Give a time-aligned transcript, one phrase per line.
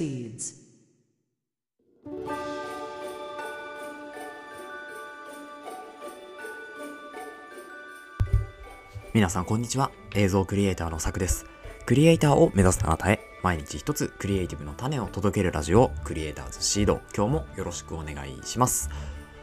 [0.00, 0.54] proceeds.
[9.12, 11.44] 皆さんこんにちは映像クリエイターのさくです。
[11.84, 17.00] クリエイターを目指すあなたへ毎日一つクリエイティブの種を届けるラジオクリエイターズシード。
[17.14, 18.88] 今日もよろしくお願いします。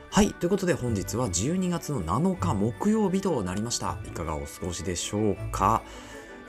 [0.09, 3.97] はいということで本日は12月の7日木曜日となりました。
[4.07, 5.83] いかがお過ごしでしょうか？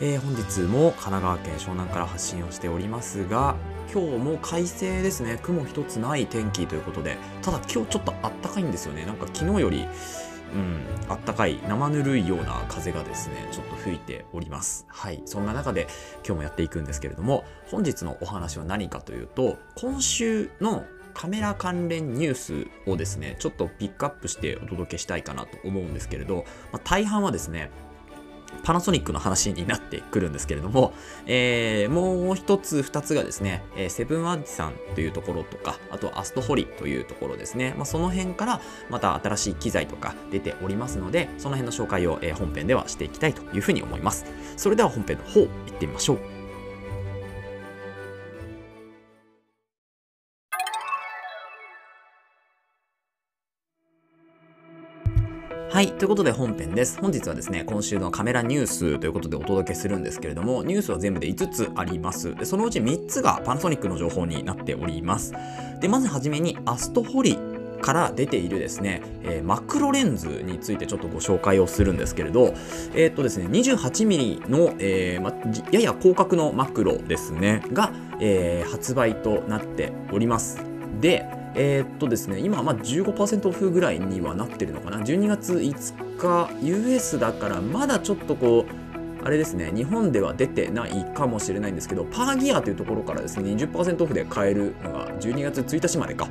[0.01, 3.57] えー本日も神奈川県湘南から発信をしておりますが
[3.93, 5.41] 今日も快晴ですね。
[5.43, 7.17] 雲一つない天気ということで。
[7.41, 9.07] ただ今日ちょっとあったかいんですよね。
[9.07, 9.87] なんか昨日より
[10.55, 14.87] うん、あったかい生ぬるいような風がですねちょっと吹いております。
[14.89, 15.23] はい。
[15.25, 15.89] そんな中で
[16.25, 20.85] 今日もやっていくんですけれども本日のお話は何かというと今週の
[21.15, 27.71] カメラ関連ニュースをですねちょっとピックアップしてお届けしたいかなと思うんですけれど、まあ、大半はですね
[28.63, 30.93] パナソニックの話になってくるんですけれども、
[31.27, 44.27] えーもう一つ二つがですね、えーセブンアンチさんというところとか、あとアストホリというところですね、まあ、その辺からまた新しい機材とか出ておりますので、その辺の紹介を、えー本編ではしていきたいというふうに思います。
[44.57, 46.38] それでは本編の方、行ってみましょう。
[55.71, 55.93] はい。
[55.93, 56.99] ということで本編です。
[56.99, 62.35] 本日はですね、今週のカメラニュースということでお届けするんですけれども、ニュースは全部で5つあります。
[62.35, 65.35] でそのうち3つがパナソニックの情報になっております。
[65.81, 67.39] で、まずはじめにアストホリ
[67.83, 72.55] から出ているですね、えーマクロレンズについてちょっとご紹介をするんですけれど、
[72.95, 75.35] えーっとですね、28mm の、えーま、
[75.71, 80.65] やや広角のマクロですね、が、え発売となっております。
[81.03, 84.99] で、えーっとですね、今まあ15%オフぐらいにはなってるのかな。
[84.99, 96.29] 12月5日、US だからまだちょっとこう、あれですね、日本では出てないかもしれないんですけど、パーギアというところからですね、20%オフで買えるのが12月1日までか。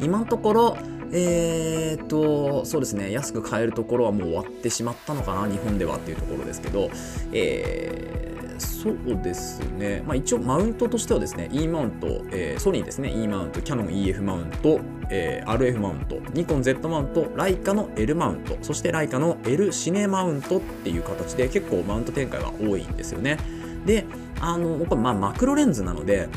[0.00, 0.76] 今のところ、
[1.12, 6.90] えーっと、そうですね、安く買えるところはもう終わってしまったのかな、日本ではっていうところですけど、
[7.32, 8.25] えー
[8.58, 14.80] そうですね、まあ、一応マウントとしてはですね、E マウント、えーソニーですね、E マウント、キャノン EF マウント、
[15.10, 23.38] えー RF マウント、ニコン Z マウント、ライカの L マウント、そしてライカの L シネマウントっていう形で結構マウント展開が多いんですよね。
[23.84, 24.04] で、
[24.40, 26.28] あの、まあマクロレンズなので、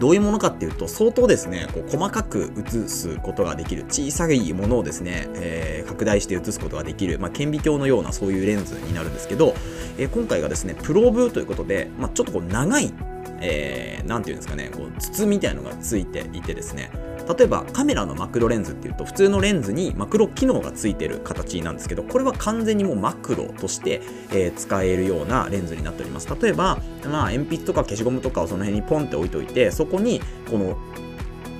[0.00, 9.54] どういうものかっていうと相当ですねこう細かく映すことができる小さいものをですね、えー拡大して映すことができる、まあ、顕微鏡のようなそういうレンズになるんですけど、
[9.98, 12.92] えー今回がですねプローブということで、まあ、ちょっとこう長い、
[13.40, 16.90] えーなんていうんですかねこう筒みたいのがついていてですね
[17.36, 26.28] 例えばカメラのマクロレンズっていうと普通のレンズにマクロ機能がついてる形なんですけどこれは完全にもうマクロとして、え使えるようなレンズになっております。
[26.40, 30.78] 例えば、まあ、鉛筆とか消しゴムとかをその辺にポンって置いといてそこにこの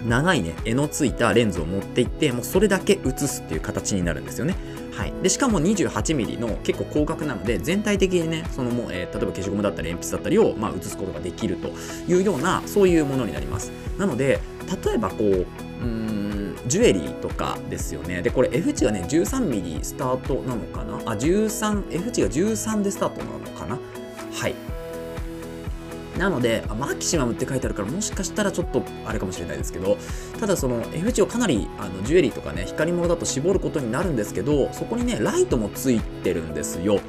[0.07, 4.55] 長いね柄のついたレンズを持っていってもうそれだけ写すっていう形になるんですよね。
[4.97, 11.69] はい、でしかも 28mm の結構広角なので全体的にねそのもう、えー例えば消しゴムだったり鉛筆だったりを、まあ、すことができると
[12.09, 13.71] いうようなそういうものになります。
[13.99, 14.41] なので
[14.85, 15.47] 例えばこう
[15.83, 18.23] うんジュエリーとかですよね。
[18.23, 20.97] でこれ F 値がね 13mm スタートなのかな？
[21.13, 23.79] あ 13F 値が13でスタートなのかな？
[24.33, 24.55] はい。
[26.19, 29.99] なので、マキシマムって書いてあるから、もしかしたらちょっとあれかもしれないですけど、
[30.41, 37.01] ただその F 値をかなりあのジュエリーとかね、光り物だと絞ることになるんですけど、そこにね、ライトもついてるんですよ。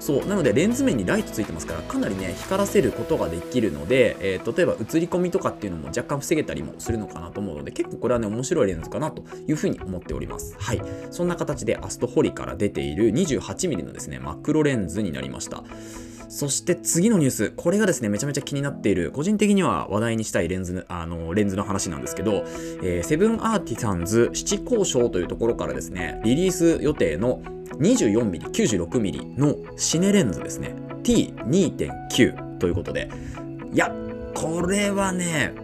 [0.00, 10.54] そう、なのでレンズ面にライトついてますから、かなりね、光らせることができるので、えー例えば映り込みとかっていうのも若干防げたりもするのかなと思うので、結構これはね、面白いレンズかなというふうに思っております。
[10.58, 10.82] はい。
[11.10, 15.64] そんな形でアストホリから出ている 28mm のですね、マクロレンズになりました。
[16.28, 22.44] そして次のニュース、これがですね、めちゃめちゃ気になっている、個人的には話題にしたいレンズ、あの、レンズの話なんですけど、
[22.82, 27.40] えーセブンアーティサンズ七交渉というところからですね、リリース予定の
[27.78, 33.08] 24mm、96mm のシネレンズですね、T2.9 ということで、
[33.72, 33.94] いや、
[34.34, 35.54] これはね、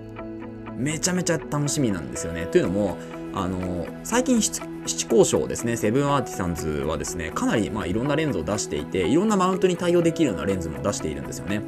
[0.76, 2.46] めちゃめちゃ楽しみなんですよね。
[2.46, 2.96] というのも、
[3.34, 4.62] あの最近七
[5.04, 11.62] 交渉ですね、セブンアーティサンズはですね、かなり、まあ、いろんなレンズを出していて、いろんなマウントに対応できるようなレンズも出しているんですよね。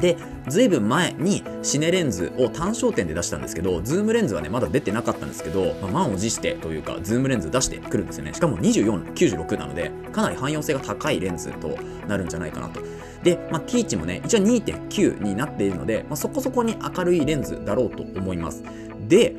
[0.00, 0.16] で、
[0.48, 8.34] ずいぶん前にシネレンズを単焦点で出したんですけど、ズームレンズはね、まだ出てなかったんですけど、まあ、満を持してというか、ズームレンズ出してくるんですよね。
[8.34, 11.76] しかも24、96なので、かなり汎用性が高いレンズと
[12.08, 12.80] なるんじゃないかなと。
[13.22, 18.64] で、まあ、T 値もね、一応2.9になっているので、まあ、そこそこに明るいレンズだろうと思います。
[19.08, 19.36] で、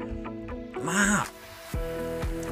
[0.84, 1.28] まあ、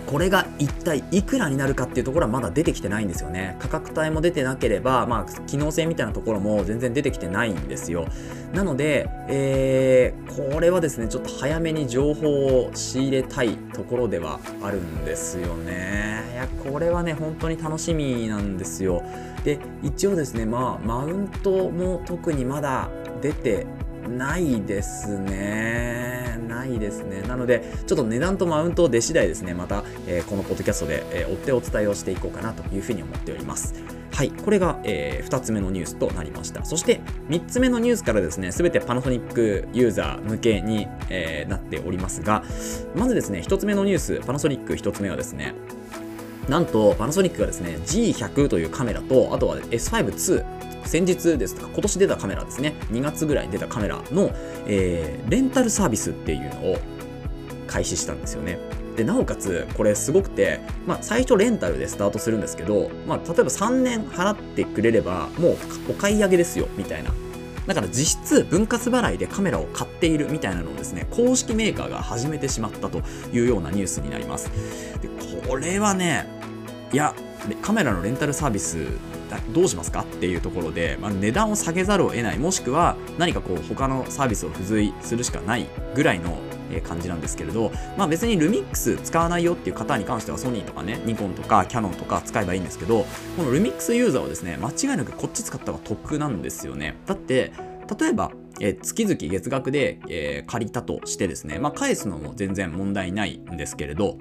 [0.08, 3.56] これが一体いくらになるかっていうところはまだ出てきてないんですよね。
[3.60, 8.08] 価格帯も出てなければ、まあ、機能性みたいなところも全然出てきてないんですよ。
[8.54, 16.24] なので、えー、これはですねちょっと早めに情報を仕入れたいところではあるんですよね。
[16.34, 19.04] いやこれはね本当に楽しみなんですよ。
[19.46, 22.90] で一応ですねまあマウントも特にまだ
[23.22, 23.66] 出て
[24.10, 26.21] ないですね。
[26.48, 27.22] ないですね。
[27.22, 33.74] なので、ちょっと値段とマウント出次第ですね、また、えー、このポッドキャストで、えー、追ってお伝えをしていこうかなというふうに思っております。
[34.14, 36.64] はい、これが、えー、2つ目のニュースとなりました。
[36.66, 42.44] そして3つ目のニュースからですね、すべてパナソニックユーザー向けに、えー、なっておりますが、
[42.96, 45.56] まずですね、1つ目のニュース、パナソニック1つ目はですね、
[46.48, 54.32] なんとパナソニックがですね G100 というカメラとあとは S5-2 先日ですとか今年出たカメラですね2月ぐらいに出たカメラの、
[54.68, 56.78] えー、レンタルサービスっていうのを
[57.68, 58.60] 開始したんですよね。
[58.98, 65.58] でなおかつこれすごくて、まあ、最初レンタルでスタートするんですけど、まあ、例えば3年払ってくれればもう
[65.90, 67.12] お買い上げですよみたいな
[67.68, 74.50] だから実質分割払いでカメラを買っているみたいなのをですね公式メーカーが始めてしまったというようなニュースになります。
[75.02, 75.08] で
[75.48, 76.28] これはね
[76.92, 77.14] いや
[77.62, 78.88] カメラのレンタルサービス
[79.54, 82.40] どうしますかっていうところで、まあ、値段を下げざるを得ない。
[82.40, 86.38] もしくは何かこう他のサービスを付随するしかないぐらいの
[86.80, 97.52] 感じなんですけれど、まあ、別にルミックス使わないよっていう方に関してはソニーとかねニコンとかキャノンとか使えばいいんですけどこのルミックスユーザーはですね間違いなくこっち使った方が得なんですよねだって
[98.00, 98.32] 例えば
[98.62, 104.20] え月々月額で、えー、借りたとしてですね、まあ、返すのも全然問題ないんですけれど、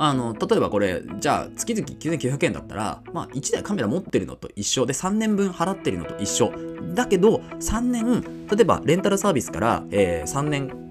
[0.00, 6.52] あの、例えばこれ、じゃあ月々9900円だったら、まあ1台カメラ持ってるのと一緒で3年分払ってるのと一緒。
[6.94, 10.87] だけど、3年、例えばレンタルサービスから、えー、3年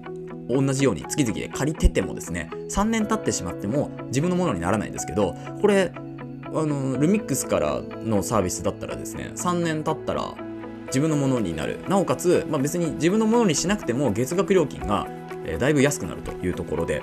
[0.48, 5.92] 同じように月々で借りててもですね、3年経ってしまっても自分のものにならないんですけど、これ、
[6.46, 10.34] あの、ルミックスからのサービスだったらですね、3年経ったら
[10.86, 11.80] 自分のものになる。
[11.88, 15.06] なおかつ、まあ、別に自分のものにしなくても月額料金が、
[15.44, 17.02] えー、だいぶ安くなるというところで、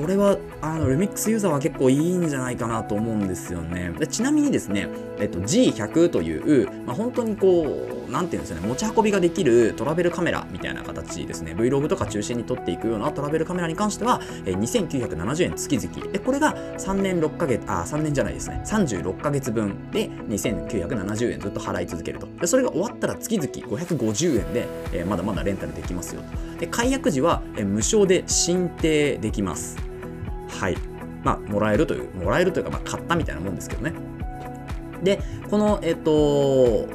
[0.00, 3.90] これはあのルミックスユーザーは結構いいんじゃないかなと思うんですよね。
[3.98, 4.88] でちなみにですね、
[5.18, 16.12] えっと、G100 という、まあ、本当にこう、なんていうんですよね、持ち運びができるトラベルカメラみたいな形ですね、Vlog とか中心に撮っていくようなトラベルカメラに関しては、え2970円月々。
[16.12, 22.26] で、これが3年6ヶ月、あ、3年じゃないですね、36ヶ月分で2970円ずっと払い続けると。
[22.40, 26.58] で、それが終わったら月々550円で、えー、まだまだレンタルできますよと。
[26.58, 29.89] で、解約時は、えー、無償で申請できます。
[30.58, 30.76] はい。
[31.22, 33.92] まあ、もらえるという、もらえるというか、まあ、買ったみたいなもんですけどね。
[35.02, 35.20] で、
[35.50, 36.86] この、えっと、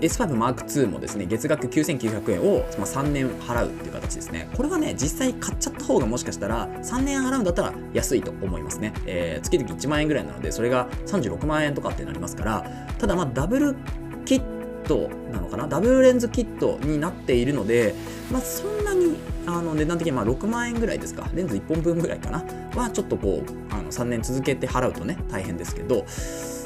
[0.00, 4.48] S5 Mark II もですね、月額9900円を、まあ、3年払うっていう形ですね。
[4.54, 8.92] これはね、実際買っちゃった方がもしかしたら、3年払うんだったら安いと思いますね。
[9.06, 13.74] えー、月々1万円ぐらいなので、それが36万円とかってなりますから、ただまあ、ダブル
[14.26, 14.42] キッ
[14.84, 15.66] トなのかな？
[15.66, 17.94] ダブルレンズキットになっているので、
[18.30, 19.16] まあ、そんなに
[19.46, 21.28] あの値段的にまあ6万円ぐらいですか？
[21.34, 22.44] レンズ1本分ぐらいかな？
[22.76, 26.06] はちょっとこうあの3年続けて払うとね大変ですけど、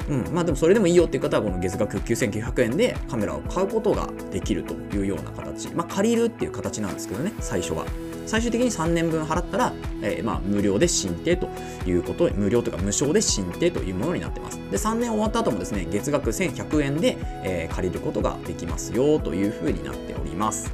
[0.09, 7.85] うん、まあでもそれでもいいよっていう方はこの月額9900円でカメラを買うことができるというような形まあ借りるっていう形なんですけどね最初は。
[8.27, 9.73] 最終的に3年分払ったら、
[10.03, 11.49] えー、まあ無料で申請と
[11.85, 14.59] いうこと無料というか無償で申請というものになってます。
[14.71, 20.73] で、3年終わった後もですね、月額1100円で、えー、借りることができますよというふうになっております。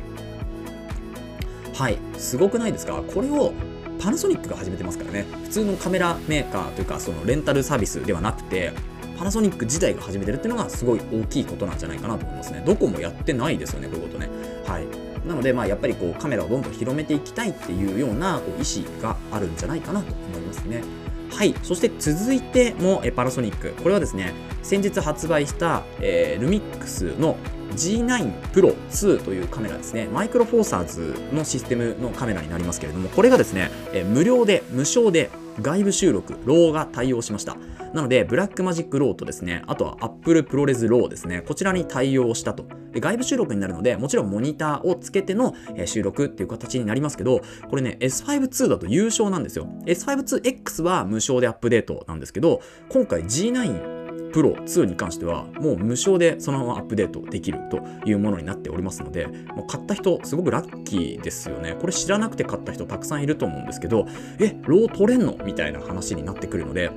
[1.72, 3.02] はい、すごくないですか？
[3.02, 3.54] これを
[3.98, 5.26] パナソニックが始めてますからね。
[5.44, 8.72] 普通のカメラメーカーというか、そのレンタルサービスではなくて、
[9.18, 12.62] パナソニック自体が始めてるっていうのがすごい大きいことなんじゃないかなと思いますね。
[12.66, 14.28] どこもやってないですよね、こういうことね。
[14.66, 14.86] はい。
[15.26, 20.82] なので、まあ、やっぱりこうカメラをどんどん広めていきたいっていうようなこう意思があるんじゃないかなと思いますね。
[21.30, 21.54] はい。
[21.62, 23.70] そして続いてもえパナソニック。
[23.82, 27.36] これはですね、先日発売した、えー、ルミックスの
[27.76, 30.08] G9 Pro 2というカメラですね。
[30.12, 35.30] マイクロフォーサーズのシステムのカメラになりますけれども、これがですね、え無料で、無償で
[35.60, 37.56] 外部収録、 RAW が対応しました。
[37.94, 42.66] なので、 Blackmagic RAW とですね、あとは Apple プロレスローですね、こちらに対応したと。
[42.92, 45.54] で外部収録になるので、もちろんモニターをつけての
[45.84, 49.66] 収録っていう形になりますけど、これね、S5-2 だと有償なんですよ。
[49.86, 53.95] S5-2X は無償でアップデートなんですけど、今回 G9
[54.36, 61.74] プロ2に関してはもう無償でそのままアップデートできるというものになっておりますのでもう買った人すごくラッキーですよね。
[61.80, 64.06] これ知らなくて買った人たくさんいると思うんですけど
[64.38, 65.38] えロー取れんの？
[65.46, 66.90] みたいな話になってくるので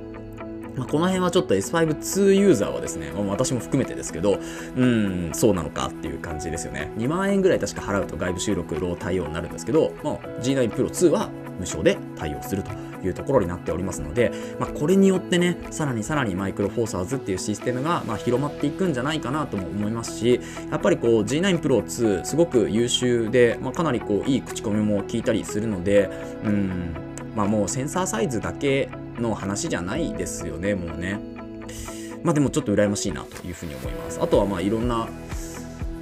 [0.76, 4.38] まあ、この辺はちょっと S5-2 ユーザーはですね、まあ、私も含めてですけど、
[4.76, 6.92] うん、そうなのかっていう感じですよね。
[6.96, 11.28] 2万円ぐらい確か払うと外部収録ロー対応になるんですけど、まあ、G9 Pro 2は
[11.58, 12.89] 無償で対応すると。
[13.06, 20.40] いうところになっておりますので、まあ、これによってねさらにさらにマイクロフォーサーズっていうシステムがま広まっていくんじゃないかなとも思いますし
[20.70, 26.10] やっぱりこう G9 Pro 2すごく優秀で、まあ、かなりこういい口コミも聞いたりするので
[26.44, 26.94] うん
[27.34, 28.88] まあもうセンサーサイズだけ
[29.18, 31.20] の話じゃないですよねもうね。
[32.22, 34.20] まあでもちょっと羨ましいなというふうに思います。
[34.20, 35.08] あとはまあいろんな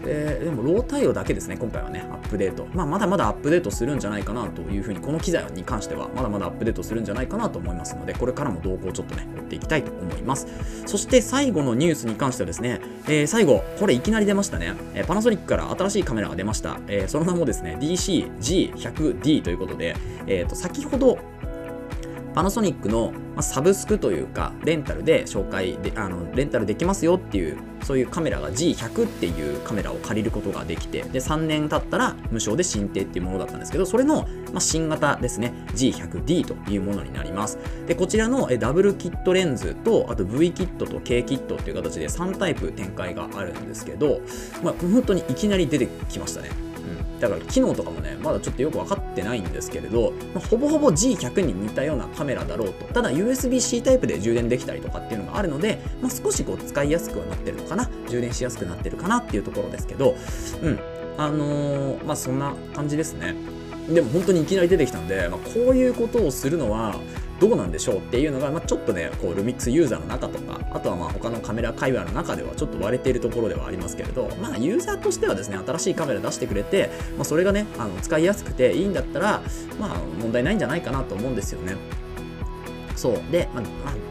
[0.08, 2.66] え、でもロー対応だけですね、今回はね、アップデート。
[2.72, 10.46] まあ、まだまだアップデートするんじゃないかなというふうに、この機材に関しては、まだまだアップデートするんじゃないかなと思いますので、これからも動向をちょっとね、追っていきたいと思います。
[10.86, 16.80] そして最後のニュースに関してはですね、えー、最後、これいきなり出ましたね、えー、パナソニックから新しいカメラが出ました。
[16.88, 19.94] えその名もですね、DC-G100D ということで、
[20.26, 21.18] えー、と先ほど、
[22.38, 37.59] パナソニックのサブスクというか、レンタルで紹介で、あのレンタルできますよっていう、そういうカメラが G100 っていうカメラを借りることができて、で、3年経ったら無償で申請っていうものだったんですけど、それの、ま、新型ですね、G100D というものになります。
[37.88, 44.21] で、こちらのダブルキットレンズと、あと V キットと K キットっていう形で3タイプ展開があるんですけど、
[44.62, 46.67] まあ、本当にいきなり出てきましたね。
[47.20, 52.84] だから機能とかもね、まだちょっとよく分かってないんですけれど、まあ、ほぼほぼ G100 に似たようなカメラだろうと。
[52.87, 57.90] ただ USB-C タイプで充電できたりとかっていうのがあるので、まあ、少しこう使いやすくはなってるのかな。
[58.08, 60.16] 充電しやすくなってるかなっていうところですけど、
[60.62, 60.78] うん。
[61.16, 63.34] あのー、まあそんな感じですね。
[63.88, 67.00] でも本当にいきなり出てきたんで、まあ、こういうことをするのは、
[67.40, 79.42] どうなんでしょうっていうのが、まあ、ちょっとねこうルミックスユーザーの中とかあとはまあ他のカメラ界隈の中ではちょっと割れているところではありますけれどまあユーザーとしてはですね新しいカメラ出してくれて、まあ、それがねあの使いやすくていいんだったら
[79.78, 81.76] まあ問題ないんじゃないかなと思うんですよね。
[82.97, 83.23] そう。
[83.30, 84.09] で、まあ、まあ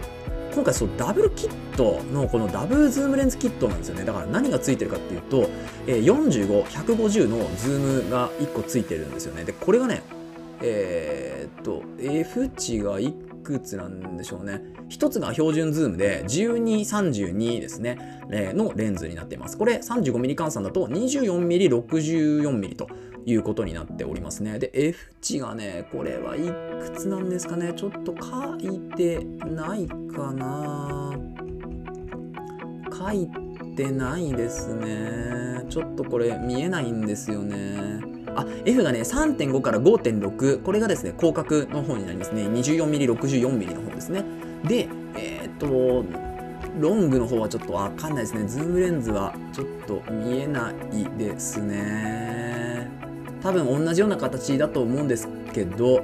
[0.54, 4.06] 今回そうダブルキットのこのダブルズームレンズキットなんですよね。
[4.06, 5.50] だから何がついてるかっていうと、
[5.86, 9.44] 45150のズームが1個ついてるんですよね。
[9.44, 10.02] でこれがね
[10.62, 14.62] えー、っと、F 値がいくつなんでしょうね。
[14.90, 19.58] 一つが標準ズームで、12、32ですね、えー、のレンズになっています。
[19.58, 22.88] これ 35mm 換算だと 24mm、64mm と
[23.26, 24.60] いうことになっておりますね。
[24.60, 27.74] で、F 値がね、これはいくつなんですかね。
[27.76, 31.12] ちょっと書いてないかな。
[32.92, 33.30] 書い
[33.76, 35.64] てないですね。
[35.70, 38.17] ちょっとこれ見えないんですよね。
[38.38, 42.48] あ、F がね、3.5から5.6、これがですね、広角の方になりますね。
[42.48, 44.24] 24mm、64mm の方ですね。
[44.64, 46.06] で、えー、っと、
[46.80, 48.48] ロングの方はちょっとわかんないですね。
[48.48, 52.90] ズームレンズはちょっと見えないですね。
[53.42, 56.04] 多分同じような形だと思うんですけど、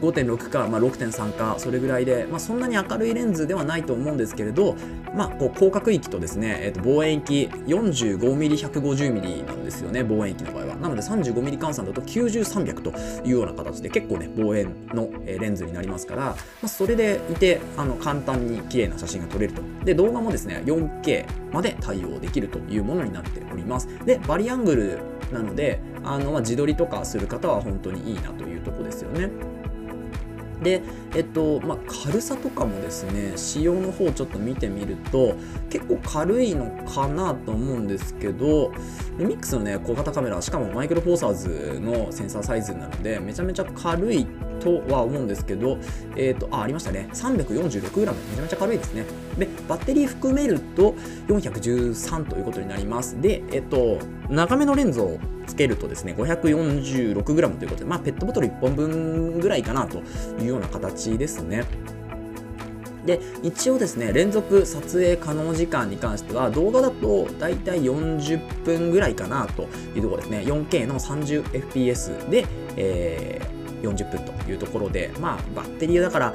[0.00, 4.76] 5.6か、まあ、6.3かそれぐらいで、まあ、そんなに明るいレンズではないと思うんですけれど、
[5.14, 10.76] まあ、こう広角域とですね、えー、と望遠域 45mm150mm なんですよね望遠域の場合は。
[10.76, 19.62] なので 35mm 換算だと90300というような形で結構ね望遠のレンズになりますから、まあ、それでいてあの簡単に綺麗な写真が撮れると。
[19.84, 23.88] で動画もですね 4K まで対応できるというものになっております。
[24.04, 24.98] でバリアングル
[25.32, 29.30] なのであの、まあ、自撮りとかする方は本当にいいなというとこですよね。
[30.62, 30.82] で、
[31.14, 35.34] えっと、まあ、軽さとかもですね、仕様の方ちょっと見てみると、
[35.70, 38.72] 結構軽いのかなと思うんですけど、
[39.18, 44.26] ルミックスのね、小型カメラ、しかもマイクロフォーサーズのセンサーサイズなので、めちゃめちゃ軽い
[44.60, 45.78] とは思うんですけど、
[46.16, 47.08] えっ、ー、と、あ、ありましたね。
[47.12, 48.00] 346g。
[48.00, 49.04] めちゃめちゃ軽いですね。
[49.38, 50.94] で、バッテリー含めると
[51.28, 53.20] 413ということになります。
[53.20, 53.98] で、えっ、ー、と、
[54.28, 59.98] 長めのレンズをつけるとですね、546g ということで、まあ、ペットボトル1本分ぐらいかなと
[60.40, 61.64] いうような形ですね。
[63.06, 72.44] で一応ですね連続撮影可能時間に関しては動画だとだいたい40分ぐらいかなというところですね 4K の 30fps で、
[72.76, 76.34] えー40分というところで、まあ、バッテリーだから、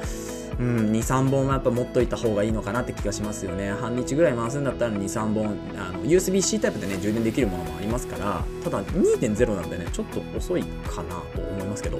[0.58, 3.72] うん、2、3本はやっぱ持っといた方がいいのかなって気がしますよね。
[3.72, 11.98] 半日ぐらい回すんだったら2、3本、あの USB-C タイプでね、充電できるものもありますから、ただ2.0なんでね、ちょっと遅いかなと思いますけど。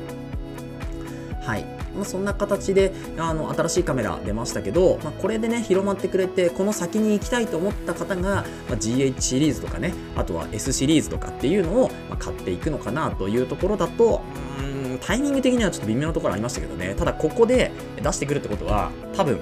[1.42, 1.82] はい。
[1.94, 8.44] まあ、そんな形であの新しいカメラ出ましたけど、まあ、これでね広まってくれてこの先に行きたいと思った方が、まあ、
[8.76, 14.22] GH シリーズとかねあとは S シリーズとかっていうのを、ま買っていくのかなというところだと
[14.58, 14.71] うん
[15.02, 16.94] タイミング的にはちょっと微妙なところありましたけどね。
[16.96, 19.40] ただここで出してくるってことは多分、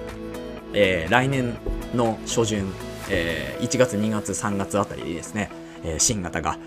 [0.73, 1.57] えー、来年
[1.95, 2.73] の初旬、
[3.11, 5.51] えー、1月2月3月あたりですね、
[5.85, 6.59] えー、新型が。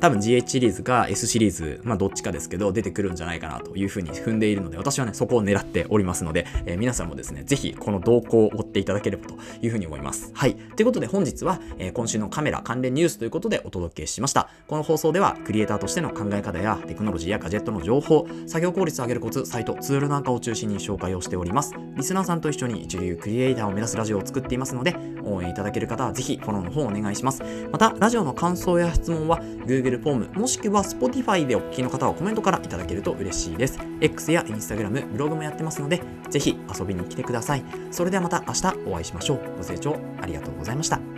[0.00, 10.30] 多分 GH シリーズか S シリーズ、まあ、どっちかですけど、出てくるんじゃないかなというふうに踏んでいるので、私はね、そこを狙っておりますので、えー、皆さんもですね、ぜひこの動向を追っていただければというふうに思います。
[10.34, 10.54] はい。
[10.54, 14.48] ということで本日は、えー、今週のカメラ関連ニュースということでお届けしました。
[14.68, 21.74] この放送では、クリエイターとしての考え方やテクノロジーやガジェットの情報、作業効率を上げるコツ、サイト、ツールなんかを中心に紹介をしております。
[21.96, 27.42] リスナーさんと一緒に一流クリエイターを目指すラジオを作っていますので、応援いただける方はぜひフォローの方をお願いします。
[27.70, 33.78] また、ラジオの感想や質問は Google Google フォーム、もしくは Spotify でお聞きの方はコメントからいただけると嬉しいです。
[34.00, 37.64] X や Instagram、ブログもやってますので、ぜひ遊びに来てください。
[37.90, 39.40] それではまた明日お会いしましょう。
[39.56, 41.17] ご清聴ありがとうございました。